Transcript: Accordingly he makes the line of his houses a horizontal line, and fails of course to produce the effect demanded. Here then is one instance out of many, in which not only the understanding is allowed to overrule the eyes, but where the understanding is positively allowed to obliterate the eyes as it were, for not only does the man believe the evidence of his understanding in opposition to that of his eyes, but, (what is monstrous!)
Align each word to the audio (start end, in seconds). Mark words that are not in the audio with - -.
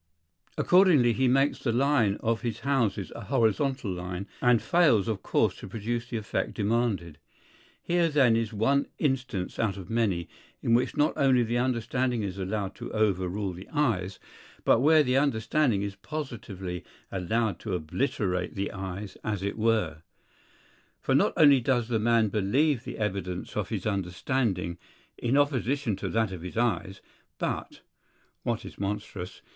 Accordingly 0.57 1.13
he 1.13 1.27
makes 1.27 1.59
the 1.59 1.71
line 1.71 2.17
of 2.21 2.41
his 2.41 2.61
houses 2.61 3.11
a 3.15 3.25
horizontal 3.25 3.91
line, 3.91 4.27
and 4.41 4.59
fails 4.59 5.07
of 5.07 5.21
course 5.21 5.55
to 5.57 5.67
produce 5.67 6.07
the 6.09 6.17
effect 6.17 6.55
demanded. 6.55 7.19
Here 7.83 8.09
then 8.09 8.35
is 8.35 8.51
one 8.51 8.87
instance 8.97 9.59
out 9.59 9.77
of 9.77 9.91
many, 9.91 10.27
in 10.59 10.73
which 10.73 10.97
not 10.97 11.13
only 11.17 11.43
the 11.43 11.59
understanding 11.59 12.23
is 12.23 12.39
allowed 12.39 12.73
to 12.77 12.91
overrule 12.91 13.53
the 13.53 13.67
eyes, 13.71 14.17
but 14.63 14.79
where 14.79 15.03
the 15.03 15.17
understanding 15.17 15.83
is 15.83 15.95
positively 15.95 16.83
allowed 17.11 17.59
to 17.59 17.75
obliterate 17.75 18.55
the 18.55 18.71
eyes 18.71 19.17
as 19.23 19.43
it 19.43 19.55
were, 19.55 20.01
for 20.99 21.13
not 21.13 21.31
only 21.37 21.59
does 21.59 21.89
the 21.89 21.99
man 21.99 22.29
believe 22.29 22.85
the 22.85 22.97
evidence 22.97 23.55
of 23.55 23.69
his 23.69 23.85
understanding 23.85 24.79
in 25.19 25.37
opposition 25.37 25.95
to 25.95 26.09
that 26.09 26.31
of 26.31 26.41
his 26.41 26.57
eyes, 26.57 27.01
but, 27.37 27.81
(what 28.41 28.65
is 28.65 28.79
monstrous!) 28.79 29.43